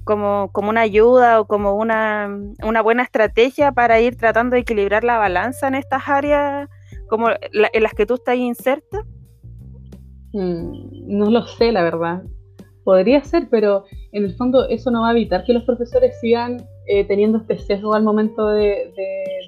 [0.03, 2.29] como, como una ayuda o como una,
[2.63, 6.69] una, buena estrategia para ir tratando de equilibrar la balanza en estas áreas
[7.09, 9.03] como en las que tú estás inserta?
[10.31, 12.23] Mm, no lo sé, la verdad.
[12.85, 13.83] Podría ser, pero
[14.13, 17.57] en el fondo eso no va a evitar que los profesores sigan eh, teniendo este
[17.57, 18.93] sesgo al momento de,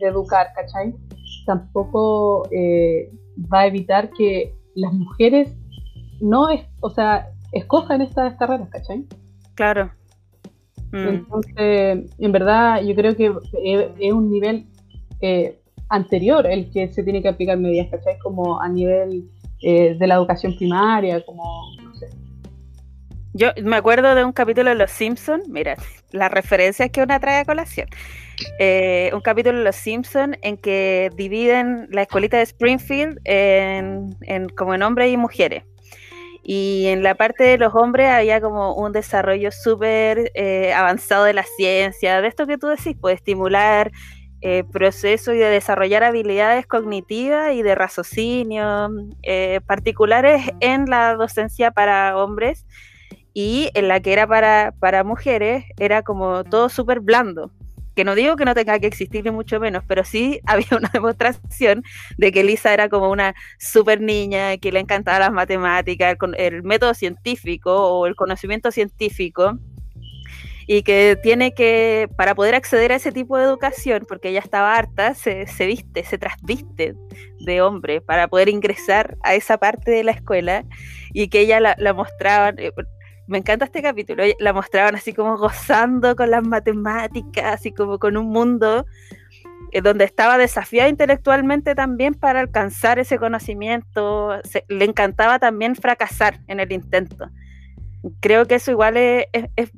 [0.01, 0.95] educar, ¿cachai?
[1.45, 3.11] Tampoco eh,
[3.51, 5.55] va a evitar que las mujeres
[6.21, 9.05] no, es, o sea, escojan estas carreras, ¿cachai?
[9.55, 9.91] Claro.
[10.91, 11.07] Mm.
[11.07, 13.33] Entonces, en verdad, yo creo que
[13.99, 14.65] es un nivel
[15.21, 18.17] eh, anterior el que se tiene que aplicar medidas, ¿cachai?
[18.19, 19.29] Como a nivel
[19.61, 21.43] eh, de la educación primaria, como.
[23.33, 25.75] Yo me acuerdo de un capítulo de Los Simpsons, mira,
[26.11, 27.87] las referencias que una trae a colación.
[28.57, 34.17] Eh, un capítulo de Los Simpsons en que dividen la escuelita de Springfield en,
[34.57, 35.63] como en hombres y mujeres.
[36.41, 41.33] Y en la parte de los hombres había como un desarrollo súper eh, avanzado de
[41.33, 43.91] la ciencia, de esto que tú decís, puede estimular
[44.41, 48.89] eh, procesos y de desarrollar habilidades cognitivas y de raciocinio
[49.21, 52.65] eh, particulares en la docencia para hombres
[53.41, 57.51] y en la que era para, para mujeres era como todo súper blando.
[57.95, 60.89] Que no digo que no tenga que existir ni mucho menos, pero sí había una
[60.91, 61.81] demostración
[62.17, 66.63] de que Lisa era como una super niña, que le encantaba las matemáticas, el, el
[66.63, 69.57] método científico o el conocimiento científico,
[70.67, 74.75] y que tiene que, para poder acceder a ese tipo de educación, porque ella estaba
[74.75, 76.93] harta, se, se viste, se trasviste
[77.39, 80.65] de hombre para poder ingresar a esa parte de la escuela
[81.13, 82.71] y que ella la, la mostraban, eh,
[83.29, 88.17] me encanta este capítulo, la mostraban así como gozando con las matemáticas, así como con
[88.17, 88.87] un mundo
[89.71, 96.59] eh, donde estaba desafiada intelectualmente también para alcanzar ese conocimiento, le encantaba también fracasar en
[96.59, 97.29] el intento.
[98.19, 99.29] Creo que eso igual es,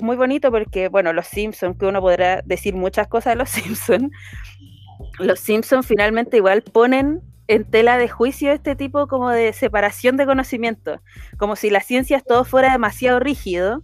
[0.01, 4.11] muy bonito porque, bueno, los Simpsons, que uno podrá decir muchas cosas de los Simpsons,
[5.19, 10.25] los Simpsons finalmente igual ponen en tela de juicio este tipo como de separación de
[10.25, 11.01] conocimiento,
[11.37, 13.83] como si la ciencia todo fuera demasiado rígido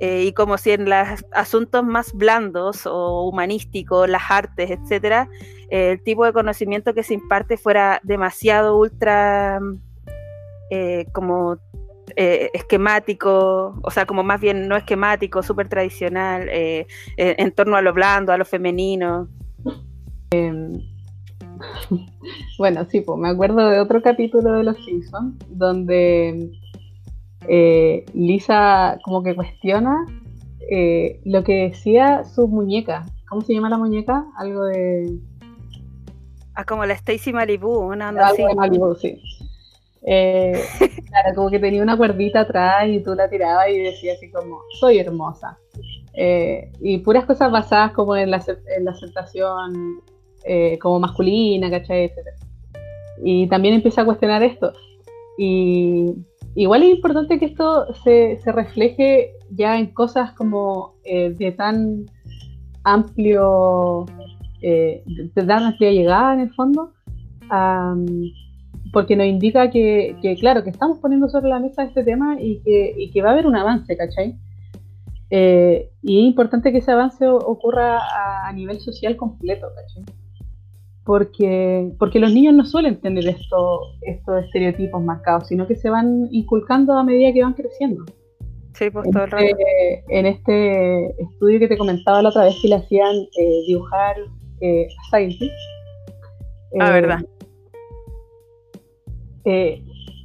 [0.00, 5.28] eh, y como si en los asuntos más blandos o humanísticos, las artes, etcétera,
[5.70, 9.60] el tipo de conocimiento que se imparte fuera demasiado ultra
[10.70, 11.56] eh, como
[12.16, 17.92] eh, esquemático, o sea, como más bien no esquemático, súper tradicional, en torno a lo
[17.92, 19.28] blando, a lo femenino.
[22.58, 26.50] Bueno, sí, pues me acuerdo de otro capítulo de Los Simpsons donde
[27.48, 30.06] eh, Lisa como que cuestiona
[30.70, 33.04] eh, lo que decía su muñeca.
[33.28, 34.26] ¿Cómo se llama la muñeca?
[34.36, 35.18] Algo de...
[36.54, 39.20] Ah, como la Stacy Malibu, una onda Algo De Malibu, sí.
[40.02, 40.60] Eh,
[41.08, 44.60] claro, como que tenía una cuerdita atrás y tú la tirabas y decía así como,
[44.78, 45.58] soy hermosa.
[46.14, 48.42] y puras cosas basadas como en la,
[48.76, 50.02] en la aceptación
[50.44, 52.04] eh, como masculina, ¿cachai?
[52.04, 52.36] Etcétera.
[53.22, 54.72] Y también empieza a cuestionar esto.
[55.38, 56.14] Y
[56.54, 62.06] igual es importante que esto se, se refleje ya en cosas como eh, de tan
[62.84, 64.06] amplio,
[64.62, 66.92] eh, de tan amplia llegada en el fondo,
[68.92, 72.60] porque nos indica que, que, claro, que estamos poniendo sobre la mesa este tema y
[72.60, 74.36] que, y que va a haber un avance, ¿cachai?
[75.34, 80.04] y es importante que ese avance ocurra a, a nivel social completo, ¿cachai?
[81.04, 86.28] Porque, porque los niños no suelen tener esto, estos estereotipos marcados, sino que se van
[86.30, 88.04] inculcando a medida que van creciendo.
[88.74, 89.44] Sí, pues todo el rato.
[89.44, 94.16] Este, en este estudio que te comentaba la otra vez que le hacían eh, dibujar
[94.60, 95.52] eh, a Scientist.
[96.80, 97.20] Ah, eh, verdad.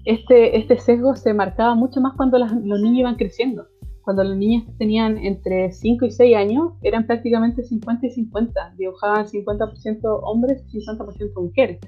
[0.05, 3.67] este, este sesgo se marcaba mucho más cuando los niños iban creciendo
[4.07, 8.75] cuando las niñas tenían entre 5 y 6 años, eran prácticamente 50 y 50.
[8.77, 11.79] Dibujaban 50% hombres y 50% mujeres.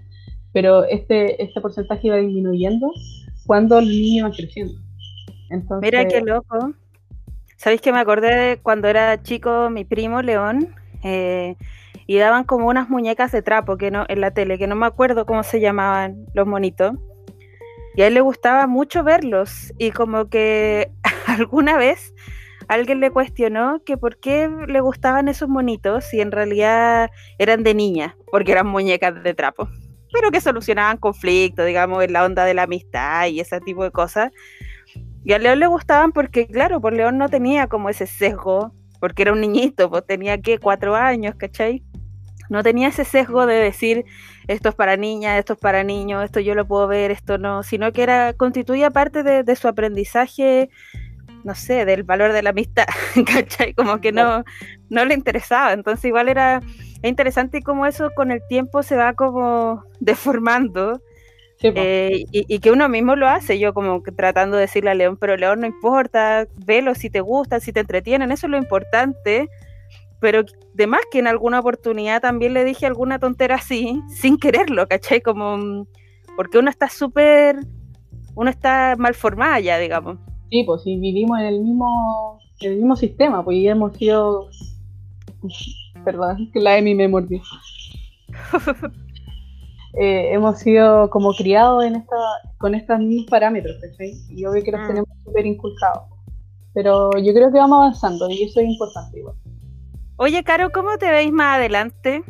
[0.52, 2.92] Pero este, este porcentaje iba disminuyendo
[3.48, 4.74] cuando los niños iban creciendo.
[5.82, 6.74] Mira qué loco.
[7.56, 10.76] ¿Sabéis que me acordé de cuando era chico mi primo León?
[11.06, 11.56] Eh,
[12.06, 14.88] y daban como unas muñecas de trapo que no, en la tele, que no me
[14.88, 16.96] acuerdo cómo se llamaban los monitos.
[17.96, 20.92] Y a él le gustaba mucho verlos y como que
[21.34, 22.14] alguna vez
[22.68, 27.74] alguien le cuestionó que por qué le gustaban esos monitos si en realidad eran de
[27.74, 29.68] niña, porque eran muñecas de trapo,
[30.14, 33.92] pero que solucionaban conflictos, digamos, en la onda de la amistad y ese tipo de
[33.92, 34.32] cosas.
[35.24, 39.24] Y a León le gustaban porque, claro, por León no tenía como ese sesgo, porque
[39.24, 41.84] era un niñito, pues tenía que cuatro años, ¿cachai?
[42.50, 44.06] No tenía ese sesgo de decir
[44.48, 47.62] esto es para niñas, esto es para niños, esto yo lo puedo ver, esto no,
[47.62, 50.72] sino que era, constituía parte de, su aprendizaje,
[51.44, 52.86] no sé, del valor de la amistad,
[53.26, 53.74] ¿cachai?
[53.74, 54.44] Como que no,
[54.90, 55.74] no le interesaba.
[55.74, 56.62] Entonces igual era
[57.04, 61.02] interesante cómo eso con el tiempo se va como deformando.
[61.62, 64.94] Eh, y, y, que uno mismo lo hace, yo como que tratando de decirle a
[64.94, 68.58] León, pero León no importa, velo si te gusta, si te entretienen, eso es lo
[68.58, 69.50] importante
[70.20, 74.88] pero de más que en alguna oportunidad también le dije alguna tontera así, sin quererlo,
[74.88, 75.22] ¿cachai?
[75.22, 75.88] Como, mm,
[76.36, 77.60] porque uno está súper,
[78.36, 80.18] uno está mal formada ya, digamos.
[80.50, 84.50] Sí, pues si vivimos en el mismo, en el mismo sistema, pues ya hemos sido,
[86.04, 87.42] perdón, que la Emi me mordió.
[90.00, 92.16] eh, hemos sido como criados en esta,
[92.58, 93.78] con estos mismos parámetros,
[94.30, 94.88] Y obvio que los mm.
[94.88, 96.04] tenemos súper inculcados.
[96.74, 99.36] Pero yo creo que vamos avanzando y eso es importante igual.
[100.18, 102.24] Oye, Caro, ¿cómo te veis más adelante?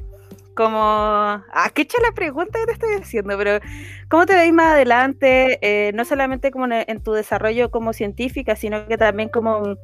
[0.59, 3.65] Como, ah, qué la pregunta que te estoy haciendo, pero
[4.09, 5.57] ¿cómo te veis más adelante?
[5.61, 9.77] Eh, no solamente como en, tu desarrollo como científica, sino que también como,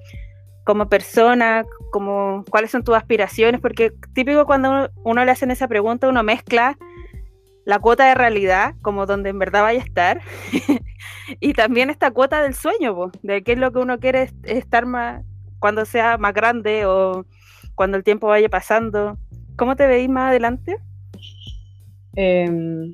[0.65, 6.09] como persona, como cuáles son tus aspiraciones, porque típico cuando uno, le hacen esa pregunta,
[6.09, 6.77] uno mezcla
[7.63, 10.21] la cuota de realidad, como donde en verdad vaya a estar,
[11.39, 15.23] y también esta cuota del sueño, de qué es lo que uno quiere estar más
[15.59, 17.25] cuando sea más grande o
[17.75, 19.17] cuando el tiempo vaya pasando.
[19.57, 20.77] ¿Cómo te veis más adelante?
[22.15, 22.93] Eh,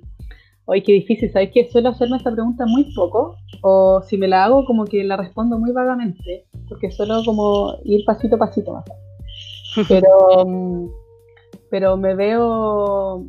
[0.66, 4.46] Oye, qué difícil, ¿sabes que Suelo hacerme esta pregunta muy poco, o si me la
[4.46, 8.86] hago, como que la respondo muy vagamente, porque suelo como ir pasito a pasito más.
[9.90, 10.90] Pero, mm,
[11.70, 13.26] pero me veo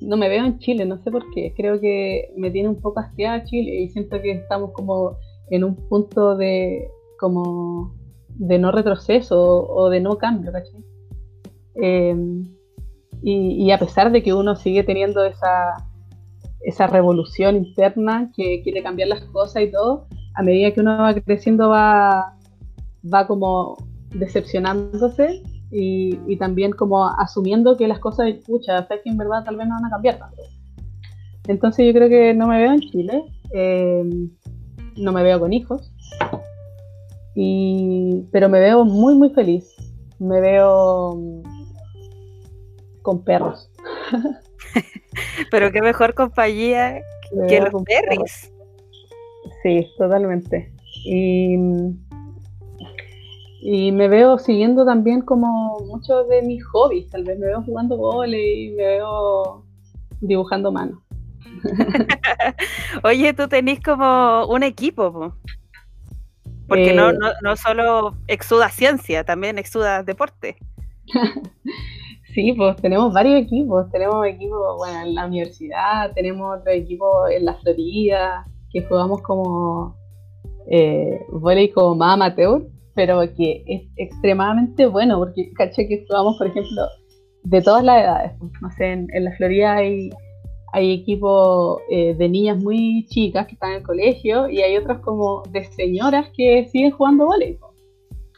[0.00, 1.52] no me veo en Chile, no sé por qué.
[1.54, 5.18] Creo que me tiene un poco hastiada Chile y siento que estamos como
[5.50, 7.94] en un punto de como
[8.28, 10.82] de no retroceso o de no cambio, ¿cachai?
[11.80, 12.44] Em,
[13.22, 15.74] y, a pesar de que uno sigue teniendo esa,
[16.60, 21.14] esa revolución interna que quiere cambiar las cosas y todo, a medida que uno va
[21.14, 22.36] creciendo va,
[23.12, 23.76] va como
[24.14, 29.74] decepcionándose y, también como asumiendo que las cosas, pucha, que en verdad tal vez no
[29.74, 30.42] van a cambiar tanto.
[31.48, 34.04] Entonces yo creo que no me veo en Chile, eh,
[34.96, 35.92] no me veo con hijos,
[37.34, 39.74] y, pero me veo muy, muy feliz.
[40.18, 41.42] Me veo
[43.06, 43.70] con perros.
[45.52, 47.00] pero qué mejor compañía
[47.48, 48.50] que los perros.
[49.62, 50.72] Sí, totalmente.
[51.04, 51.56] Y
[53.68, 57.08] y me veo siguiendo también como muchos de mis hobbies.
[57.10, 59.64] Tal vez me veo jugando volei, me veo
[60.20, 61.02] dibujando mano.
[63.04, 65.36] Oye, tú tenés como un equipo,
[66.68, 70.56] porque no, eh, no, no solo exuda ciencia, también exuda deporte.
[72.36, 73.90] sí, pues tenemos varios equipos.
[73.90, 79.96] Tenemos equipos bueno, en la universidad, tenemos otro equipo en la Florida, que jugamos como
[80.70, 82.62] eh, volei como más amateur
[82.96, 86.82] pero que es extremadamente bueno, porque caché que jugamos, por ejemplo,
[87.44, 88.32] de todas las edades.
[88.38, 90.08] Pues, no sé, en, la Florida hay,
[90.72, 95.00] hay equipos eh, de niñas muy chicas que están en el colegio y hay otras
[95.00, 97.70] como de señoras que siguen jugando voleibol.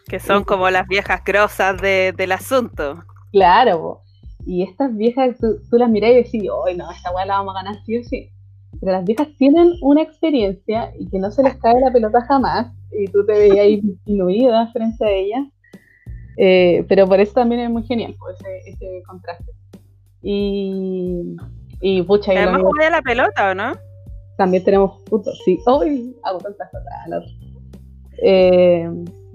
[0.08, 3.04] Que son como las viejas grosas del asunto.
[3.32, 4.02] Claro,
[4.46, 7.62] y estas viejas tú, las mirás y decís, hoy no, esta weá la vamos a
[7.62, 8.30] ganar sí o sí.
[8.80, 12.72] Pero las viejas tienen una experiencia y que no se les cae la pelota jamás
[12.92, 15.46] y tú te veías ahí disminuida frente a ella.
[16.36, 19.52] Eh, pero por eso también es muy genial, ese, ese contraste.
[20.22, 21.36] Y,
[21.80, 23.72] y pucha, Además juega la pelota, ¿o no?
[24.36, 25.58] También tenemos fútbol, sí.
[25.66, 26.16] ¡Uy!
[26.22, 27.24] Hago tantas cosas.
[28.22, 28.88] Eh,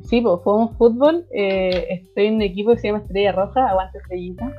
[0.03, 1.25] sí, pues jugamos fútbol.
[1.31, 4.51] Eh, estoy en un equipo que se llama Estrella Roja, Aguante Estrellita.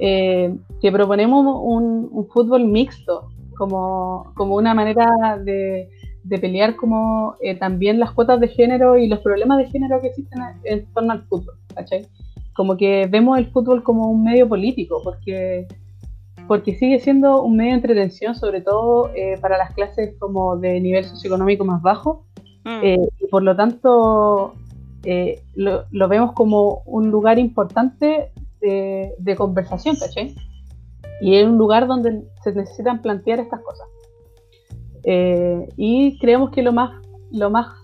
[0.00, 5.88] Eh, que proponemos un, un, fútbol mixto, como, como una manera de,
[6.28, 10.08] de pelear como eh, también las cuotas de género y los problemas de género que
[10.08, 12.06] existen en torno al fútbol, ¿cachai?
[12.54, 15.66] Como que vemos el fútbol como un medio político, porque,
[16.46, 20.80] porque sigue siendo un medio de entretención, sobre todo eh, para las clases como de
[20.80, 22.26] nivel socioeconómico más bajo,
[22.68, 22.80] mm.
[22.84, 24.54] eh, y por lo tanto
[25.54, 30.34] lo, lo, vemos como un lugar importante de, de conversación, ¿cachai?
[31.20, 33.86] Y es un lugar donde se necesitan plantear estas cosas.
[35.04, 36.90] Eh, y creemos que lo más,
[37.30, 37.74] lo más,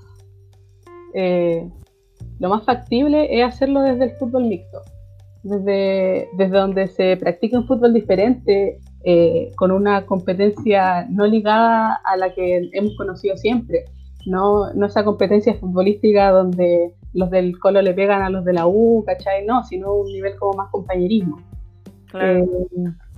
[1.14, 1.68] eh,
[2.38, 4.82] lo más factible es hacerlo desde el fútbol mixto,
[5.42, 12.16] desde, desde donde se practica un fútbol diferente, eh, con una competencia no ligada a
[12.16, 13.84] la que hemos conocido siempre,
[14.26, 18.66] no, no esa competencia futbolística donde los del Colo le pegan a los de la
[18.66, 19.44] U, ¿cachai?
[19.46, 21.40] No, sino un nivel como más compañerismo.
[22.10, 22.46] Claro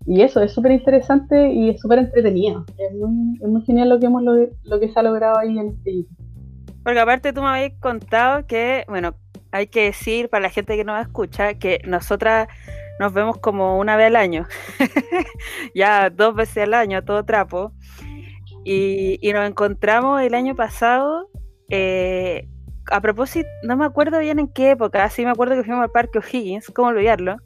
[0.06, 2.64] y eso es súper interesante y es súper entretenido.
[2.78, 5.68] Es muy, es muy, genial lo que hemos lo, que se ha logrado ahí en
[5.68, 6.04] este
[6.84, 9.16] Porque aparte tú me habías contado que, bueno,
[9.50, 12.48] hay que decir para la gente que nos escucha que nosotras
[13.00, 14.46] nos vemos como una vez al año,
[15.74, 17.72] ya dos veces al año, todo trapo.
[18.68, 21.30] Y, y nos encontramos el año pasado,
[21.68, 22.48] eh,
[22.90, 25.92] a propósito, no me acuerdo bien en qué época, sí me acuerdo que fuimos al
[25.92, 27.36] Parque O'Higgins, ¿cómo olvidarlo?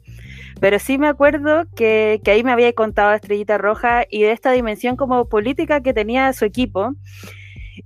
[0.59, 4.95] Pero sí me acuerdo que, ahí me había contado Estrellita Roja y de esta dimensión
[4.95, 6.95] como política que tenía su equipo.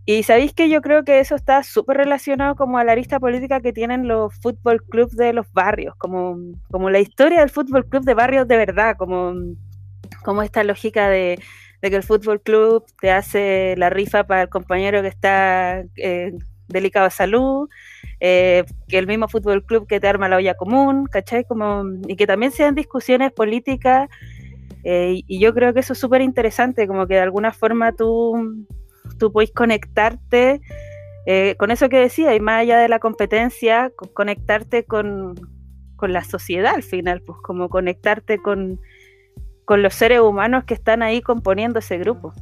[0.05, 3.59] Y sabéis que yo creo que eso está súper relacionado como a la arista política
[3.59, 6.37] que tienen los fútbol clubs de los barrios, como,
[6.71, 9.33] como la historia del fútbol club de barrios de verdad, como,
[10.23, 11.37] como esta lógica de,
[11.89, 16.33] que el fútbol club te hace la rifa para el compañero que está eh,
[16.67, 17.69] delicado de salud,
[18.19, 21.43] eh, que el mismo fútbol club que te arma la olla común, ¿cachai?
[21.45, 24.09] Como, y que también sean discusiones políticas,
[24.83, 28.65] eh, y yo creo que eso es súper interesante, como que de alguna forma tú,
[29.17, 30.61] tú podés conectarte
[31.57, 35.33] con eso que decía, y más allá de la competencia, conectarte con,
[35.95, 38.79] con la sociedad al final, pues como conectarte con,
[39.65, 42.33] con los seres humanos que están ahí componiendo ese grupo.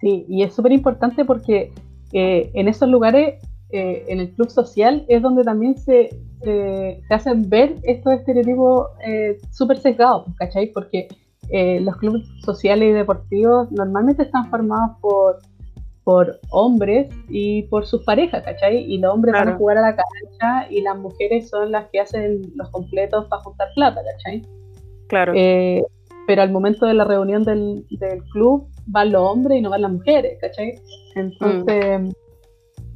[0.00, 1.72] Sí, y es súper importante porque
[2.12, 6.10] eh, en esos lugares, eh, en el club social, es donde también se,
[6.42, 10.72] se, hacen ver estos estereotipos eh, súper sesgados, ¿cachai?
[10.72, 11.08] Porque
[11.50, 15.38] los clubes sociales y deportivos normalmente están formados por,
[16.04, 18.84] por hombres y por sus parejas, ¿cachai?
[18.84, 22.00] Y los hombres van a jugar a la cancha y las mujeres son las que
[22.00, 24.42] hacen los completos para juntar plata, ¿cachai?
[25.08, 25.32] Claro.
[25.34, 25.82] Eh,
[26.28, 27.84] pero al momento de la reunión del,
[28.32, 30.74] club van los hombres y no van las mujeres, ¿cachai?
[31.14, 32.10] Entonces, mm.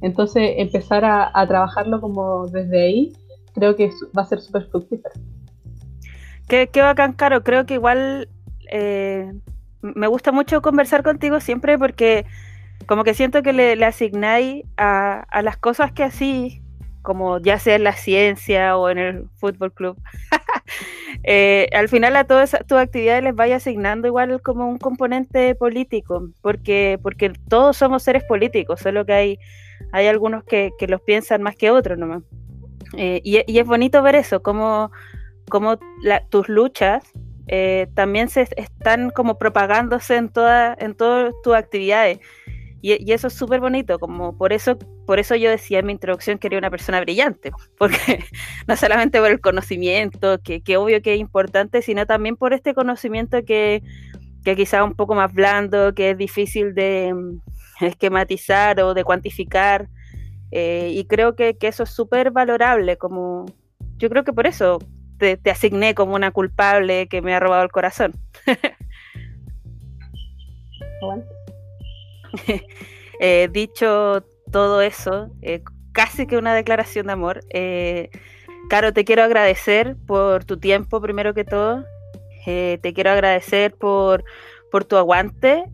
[0.03, 3.13] entonces empezar a, trabajarlo como desde ahí,
[3.55, 5.15] creo que va a ser súper fructífero.
[6.47, 7.43] Qué, qué bacán, Caro.
[7.43, 8.29] Creo que igual
[8.71, 9.33] eh,
[9.81, 12.27] me gusta mucho conversar contigo siempre porque
[12.87, 16.63] como que siento que le, asignáis a, a, las cosas que así,
[17.01, 19.97] como ya sea en la ciencia o en el fútbol club,
[21.25, 26.29] Eh, al final a todas tus actividades les vaya asignando igual como un componente político,
[26.41, 29.39] porque, porque todos somos seres políticos, solo que hay,
[29.93, 32.23] hay algunos que, los piensan más que otros nomás.
[32.97, 34.91] Eh, y, es bonito ver eso, como,
[36.31, 37.05] tus luchas
[37.49, 42.21] eh, también se están como propagándose en, toda, en todas tus actividades.
[42.83, 44.77] Y, eso es súper bonito, como por eso,
[45.07, 48.25] por eso yo decía en mi introducción que era una persona brillante, porque
[48.67, 52.75] no solamente por el conocimiento, que, que obvio que es importante, sino también por este
[52.75, 53.83] conocimiento que,
[54.45, 59.89] que quizá un poco más blando, que es difícil de mm, esquematizar o de cuantificar.
[60.51, 63.47] Eh, y creo que, que eso es súper valorable, como
[63.97, 64.81] yo creo que por eso
[65.19, 68.13] te, te asigné como una culpable que me ha robado el corazón.
[73.25, 75.63] Eh, dicho todo eso, eh,
[75.93, 77.45] casi que una declaración de amor.
[77.51, 78.11] Eh,
[78.69, 81.85] Caro, te quiero agradecer por tu tiempo, primero que todo.
[82.45, 84.25] te quiero agradecer por,
[84.73, 85.67] por tu aguante.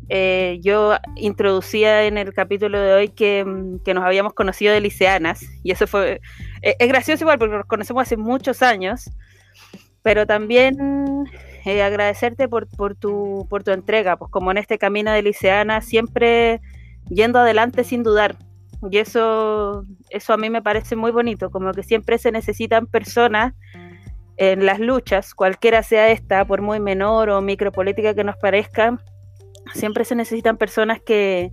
[0.60, 5.40] yo introducía en el capítulo de hoy que, mm, que nos habíamos conocido de liceanas,
[5.64, 6.20] y eso fue.
[6.60, 9.08] es gracioso igual, porque nos conocemos hace muchos años,
[10.02, 10.76] pero también
[11.64, 15.80] eh, agradecerte por, por, tu, por tu entrega, pues como en este camino de Liceana,
[15.80, 16.60] siempre
[17.08, 18.36] yendo adelante sin dudar.
[18.90, 23.54] Y eso, eso a mí me parece muy bonito, como que siempre se necesitan personas
[24.36, 29.02] en las luchas, cualquiera sea esta, por muy menor o micropolítica que nos parezca,
[29.74, 31.52] siempre se necesitan personas que,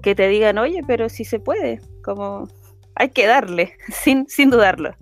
[0.00, 2.48] que te digan, oye, pero si se puede, como
[2.94, 4.94] hay que darle, sin, sin dudarlo.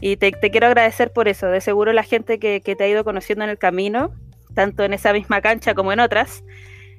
[0.00, 1.46] Y te, quiero agradecer por eso.
[1.46, 4.12] De seguro la gente que, te ha ido conociendo en el camino,
[4.54, 6.42] tanto en esa misma cancha como en otras,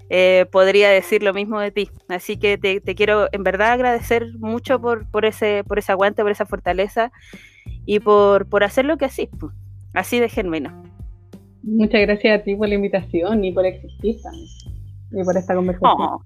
[0.09, 1.89] eh, podría decir lo mismo de ti.
[2.07, 6.31] Así que te, quiero en verdad agradecer mucho por, por, ese, por ese aguante, por
[6.31, 7.11] esa fortaleza
[7.85, 9.29] y por, por hacer lo que así,
[9.93, 10.83] así de genuino.
[11.63, 14.17] Muchas gracias a ti por la invitación y por existir
[15.11, 15.91] y por esta conversación.
[15.99, 16.23] Oh.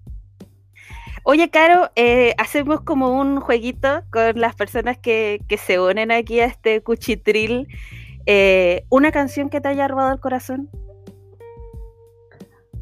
[1.28, 6.46] Oye, Caro, eh, hacemos como un jueguito con las personas que, se unen aquí a
[6.46, 7.68] este cuchitril.
[8.28, 10.70] Eh, ¿Una canción que te haya robado el corazón?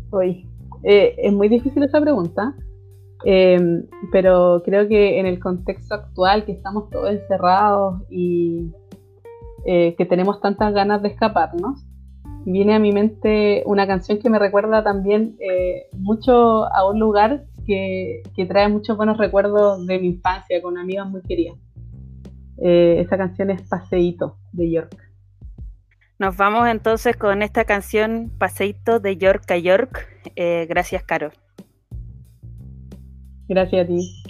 [0.09, 0.45] Hoy,
[0.83, 2.53] eh, es muy difícil esa pregunta,
[3.23, 8.73] em, pero creo que en el contexto actual, que estamos todos encerrados y
[9.65, 11.85] que tenemos tantas ganas de escaparnos,
[12.43, 15.37] viene a mi mente una canción que me recuerda también
[15.93, 21.21] mucho a un lugar que, trae muchos buenos recuerdos de mi infancia con amigas muy
[21.21, 21.57] queridas.
[22.61, 24.95] Eh, esa canción es Paseíto de York.
[26.19, 30.07] Nos vamos entonces con esta canción Paseíto de York a York.
[30.35, 31.31] Eh, gracias, Caro.
[33.47, 34.22] Gracias a ti.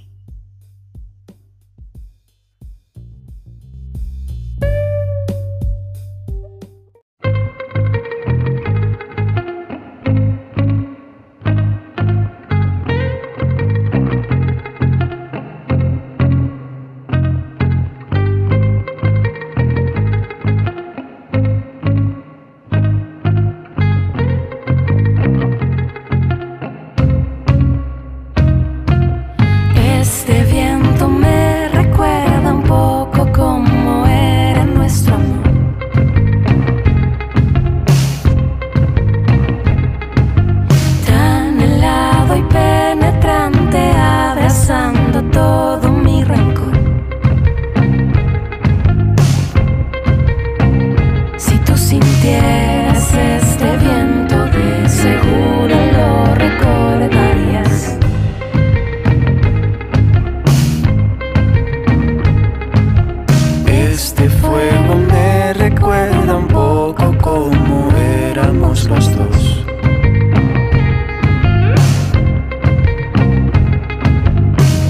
[64.41, 67.89] fuego me recuerda un poco como
[68.29, 69.65] éramos los dos.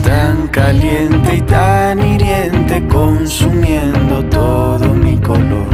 [0.03, 5.73] Tan caliente y tan hiriente consumiendo todo mi color.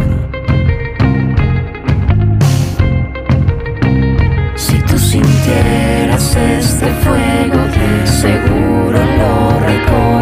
[4.55, 10.18] Si tú sintieras este fuego de seguro lo recordarás.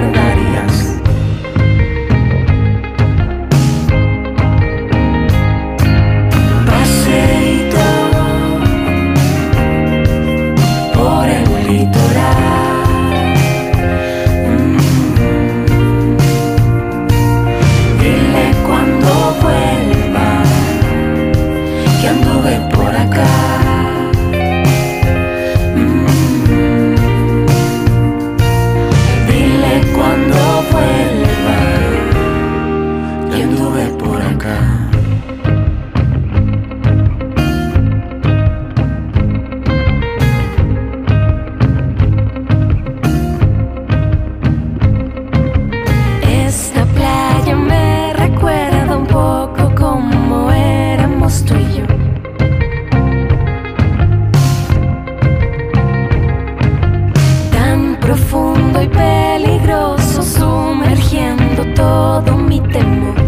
[62.50, 63.27] Y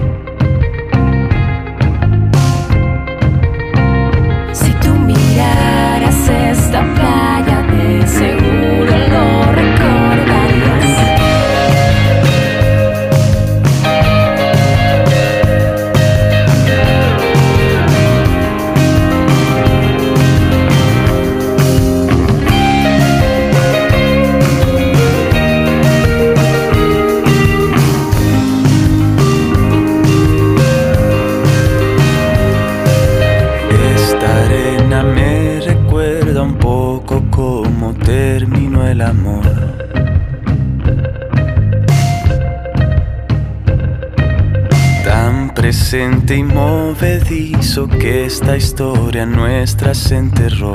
[45.90, 50.74] presente y movedizo que esta historia nuestra se enterró.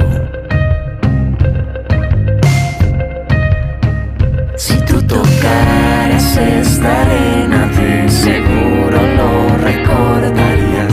[4.56, 10.83] Si tú tocaras esta arena, de seguro lo recordarías.